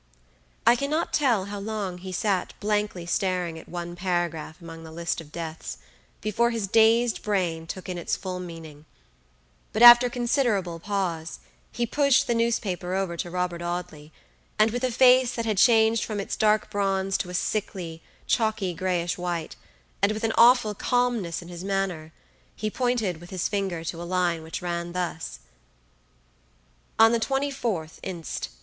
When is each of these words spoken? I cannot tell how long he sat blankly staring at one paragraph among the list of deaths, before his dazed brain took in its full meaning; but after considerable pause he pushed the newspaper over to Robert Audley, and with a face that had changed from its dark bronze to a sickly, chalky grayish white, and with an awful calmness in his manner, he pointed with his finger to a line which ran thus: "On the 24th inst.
I 0.65 0.75
cannot 0.75 1.13
tell 1.13 1.45
how 1.45 1.59
long 1.59 1.99
he 1.99 2.11
sat 2.11 2.55
blankly 2.59 3.05
staring 3.05 3.59
at 3.59 3.69
one 3.69 3.95
paragraph 3.95 4.59
among 4.59 4.83
the 4.83 4.89
list 4.91 5.21
of 5.21 5.31
deaths, 5.31 5.77
before 6.21 6.49
his 6.49 6.65
dazed 6.67 7.21
brain 7.21 7.67
took 7.67 7.87
in 7.87 7.99
its 7.99 8.15
full 8.15 8.39
meaning; 8.39 8.85
but 9.71 9.83
after 9.83 10.09
considerable 10.09 10.79
pause 10.79 11.37
he 11.71 11.85
pushed 11.85 12.25
the 12.25 12.33
newspaper 12.33 12.95
over 12.95 13.15
to 13.17 13.29
Robert 13.29 13.61
Audley, 13.61 14.11
and 14.57 14.71
with 14.71 14.83
a 14.83 14.89
face 14.91 15.35
that 15.35 15.45
had 15.45 15.59
changed 15.59 16.03
from 16.03 16.19
its 16.19 16.35
dark 16.35 16.71
bronze 16.71 17.15
to 17.19 17.29
a 17.29 17.35
sickly, 17.35 18.01
chalky 18.25 18.73
grayish 18.73 19.19
white, 19.19 19.55
and 20.01 20.13
with 20.13 20.23
an 20.23 20.33
awful 20.35 20.73
calmness 20.73 21.43
in 21.43 21.47
his 21.47 21.63
manner, 21.63 22.11
he 22.55 22.71
pointed 22.71 23.21
with 23.21 23.29
his 23.29 23.47
finger 23.47 23.83
to 23.83 24.01
a 24.01 24.09
line 24.09 24.41
which 24.41 24.63
ran 24.63 24.93
thus: 24.93 25.41
"On 26.97 27.11
the 27.11 27.19
24th 27.19 27.99
inst. 28.01 28.49